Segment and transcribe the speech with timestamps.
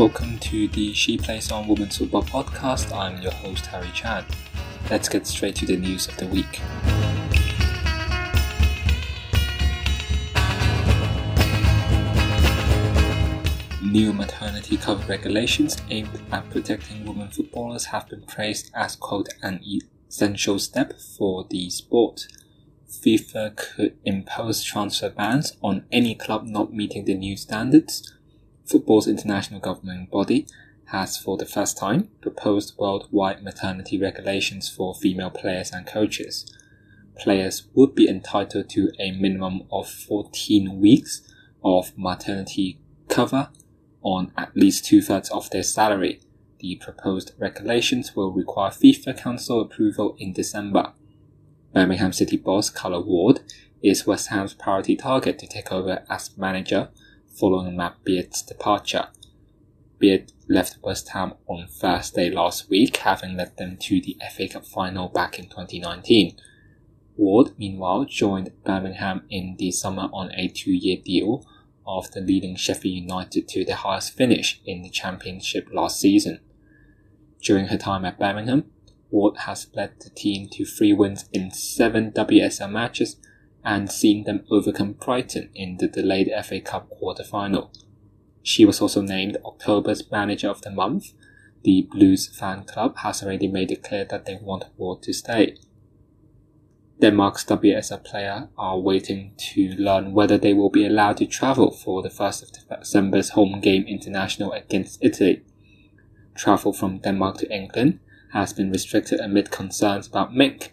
[0.00, 2.90] welcome to the She Plays On Women's Football podcast.
[2.96, 4.24] I'm your host, Harry Chan.
[4.88, 6.58] Let's get straight to the news of the week.
[13.82, 19.62] New maternity cover regulations aimed at protecting women footballers have been praised as, quote, an
[20.08, 22.26] essential step for the sport.
[22.88, 28.10] FIFA could impose transfer bans on any club not meeting the new standards
[28.70, 30.46] Football's international governing body
[30.86, 36.46] has for the first time proposed worldwide maternity regulations for female players and coaches.
[37.18, 41.20] Players would be entitled to a minimum of 14 weeks
[41.64, 43.50] of maternity cover
[44.02, 46.20] on at least two thirds of their salary.
[46.60, 50.92] The proposed regulations will require FIFA Council approval in December.
[51.74, 53.40] Birmingham City boss Carla Ward
[53.82, 56.90] is West Ham's priority target to take over as manager
[57.38, 59.08] following Matt Beard's departure.
[59.98, 64.66] Beard left West Ham on Thursday last week, having led them to the FA Cup
[64.66, 66.36] final back in 2019.
[67.16, 71.46] Ward, meanwhile, joined Birmingham in the summer on a two-year deal
[71.86, 76.40] after leading Sheffield United to their highest finish in the Championship last season.
[77.42, 78.64] During her time at Birmingham,
[79.10, 83.16] Ward has led the team to three wins in seven WSL matches
[83.64, 87.72] and seen them overcome Brighton in the delayed FA Cup quarter-final.
[88.42, 91.12] She was also named October's Manager of the Month.
[91.62, 95.56] The Blues fan club has already made it clear that they want Ward to stay.
[97.00, 102.02] Denmark's WSL player are waiting to learn whether they will be allowed to travel for
[102.02, 105.42] the 1st of December's home game international against Italy.
[106.34, 108.00] Travel from Denmark to England
[108.32, 110.70] has been restricted amid concerns about mink,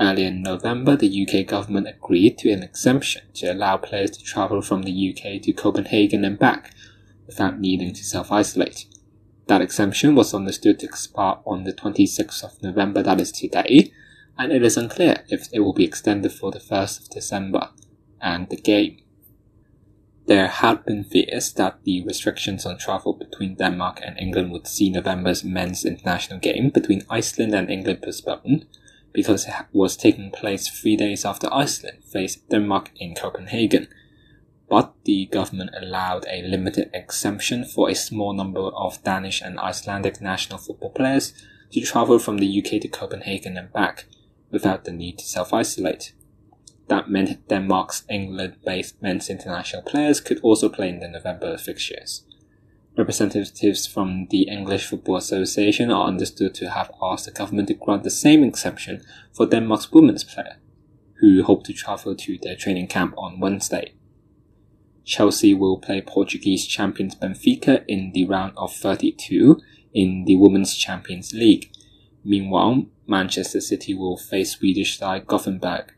[0.00, 4.62] Earlier in November, the UK government agreed to an exemption to allow players to travel
[4.62, 6.72] from the UK to Copenhagen and back
[7.26, 8.86] without needing to self isolate.
[9.48, 13.92] That exemption was understood to expire on the 26th of November, that is today,
[14.38, 17.70] and it is unclear if it will be extended for the 1st of December
[18.20, 18.98] and the game.
[20.26, 24.90] There had been fears that the restrictions on travel between Denmark and England would see
[24.90, 28.66] November's men's international game between Iceland and England postponed,
[29.18, 33.88] because it was taking place three days after Iceland faced Denmark in Copenhagen.
[34.68, 40.20] But the government allowed a limited exemption for a small number of Danish and Icelandic
[40.20, 41.32] national football players
[41.72, 44.04] to travel from the UK to Copenhagen and back
[44.52, 46.12] without the need to self isolate.
[46.86, 52.22] That meant Denmark's England based men's international players could also play in the November fixtures.
[52.98, 58.02] Representatives from the English Football Association are understood to have asked the government to grant
[58.02, 60.56] the same exemption for Denmark's women's player,
[61.20, 63.94] who hope to travel to their training camp on Wednesday.
[65.04, 69.60] Chelsea will play Portuguese champions Benfica in the round of 32
[69.94, 71.70] in the Women's Champions League.
[72.24, 75.94] Meanwhile, Manchester City will face Swedish side Gothenburg.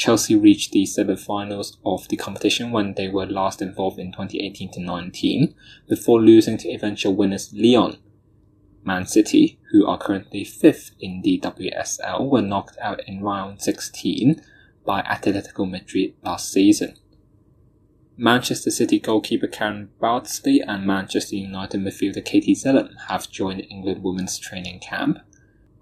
[0.00, 5.52] Chelsea reached the semi-finals of the competition when they were last involved in 2018-19
[5.90, 7.98] before losing to eventual winners Lyon.
[8.82, 14.40] Man City, who are currently fifth in the WSL, were knocked out in round 16
[14.86, 16.96] by Atletico Madrid last season.
[18.16, 24.38] Manchester City goalkeeper Karen Bardsley and Manchester United midfielder Katie Zelem have joined England women's
[24.38, 25.18] training camp.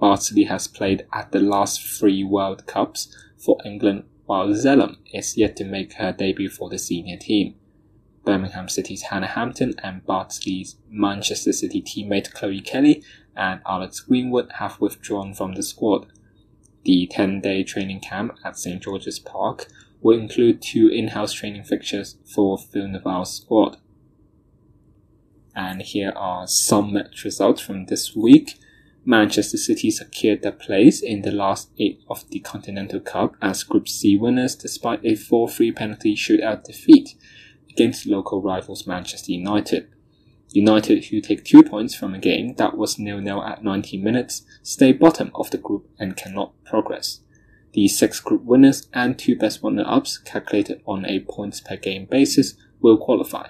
[0.01, 5.57] Bardsley has played at the last three World Cups for England, while Zelem is yet
[5.57, 7.55] to make her debut for the senior team.
[8.25, 13.03] Birmingham City's Hannah Hampton and Bardsley's Manchester City teammate Chloe Kelly
[13.35, 16.07] and Alex Greenwood have withdrawn from the squad.
[16.85, 19.69] The 10 day training camp at St George's Park
[20.01, 23.79] will include two in house training fixtures for Phil Neville's squad.
[25.55, 28.59] And here are some match results from this week.
[29.09, 33.89] Manchester City secured their place in the last eight of the Continental Cup as Group
[33.89, 37.15] C winners despite a 4-3 penalty shootout defeat
[37.71, 39.89] against local rivals Manchester United.
[40.51, 44.93] United, who take two points from a game that was nil-nil at 90 minutes, stay
[44.93, 47.21] bottom of the group and cannot progress.
[47.73, 52.57] The six group winners and two best runner-ups, calculated on a points per game basis,
[52.83, 53.49] will qualify.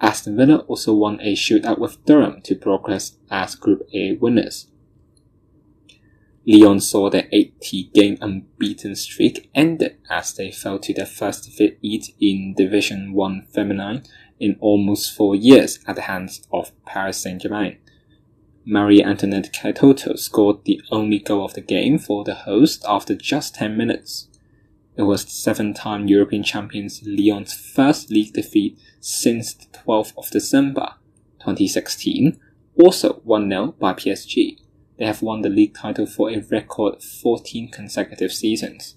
[0.00, 4.68] Aston Villa also won a shootout with Durham to progress as Group A winners.
[6.48, 12.14] Lyon saw their 80 game unbeaten streak ended as they fell to their first defeat
[12.20, 14.04] in Division 1 Feminine
[14.38, 17.78] in almost four years at the hands of Paris Saint-Germain.
[18.64, 23.56] Marie Antoinette Katoto scored the only goal of the game for the host after just
[23.56, 24.28] 10 minutes.
[24.96, 30.94] It was seven-time European champions Lyon's first league defeat since the 12th of December
[31.40, 32.38] 2016,
[32.76, 34.58] also 1-0 by PSG.
[34.98, 38.96] They have won the league title for a record 14 consecutive seasons.